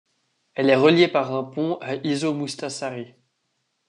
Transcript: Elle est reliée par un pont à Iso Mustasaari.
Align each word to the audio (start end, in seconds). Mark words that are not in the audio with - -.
Elle 0.55 0.71
est 0.71 0.75
reliée 0.75 1.07
par 1.07 1.31
un 1.35 1.43
pont 1.43 1.75
à 1.79 1.93
Iso 1.93 2.33
Mustasaari. 2.33 3.13